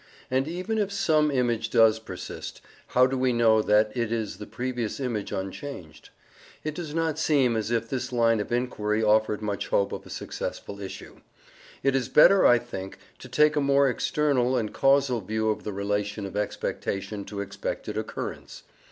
And 0.31 0.47
even 0.47 0.79
if 0.79 0.91
SOME 0.91 1.29
image 1.29 1.69
does 1.69 1.99
persist, 1.99 2.59
how 2.87 3.05
do 3.05 3.15
we 3.15 3.31
know 3.31 3.61
that 3.61 3.95
it 3.95 4.11
is 4.11 4.37
the 4.39 4.47
previous 4.47 4.99
image 4.99 5.31
unchanged? 5.31 6.09
It 6.63 6.73
does 6.73 6.95
not 6.95 7.19
seem 7.19 7.55
as 7.55 7.69
if 7.69 7.87
this 7.87 8.11
line 8.11 8.39
of 8.39 8.51
inquiry 8.51 9.03
offered 9.03 9.43
much 9.43 9.67
hope 9.67 9.91
of 9.91 10.03
a 10.03 10.09
successful 10.09 10.81
issue. 10.81 11.17
It 11.83 11.95
is 11.95 12.09
better, 12.09 12.47
I 12.47 12.57
think, 12.57 12.97
to 13.19 13.29
take 13.29 13.55
a 13.55 13.61
more 13.61 13.87
external 13.87 14.57
and 14.57 14.73
causal 14.73 15.21
view 15.21 15.51
of 15.51 15.63
the 15.65 15.71
relation 15.71 16.25
of 16.25 16.35
expectation 16.35 17.23
to 17.25 17.39
expected 17.39 17.95
occurrence. 17.95 18.63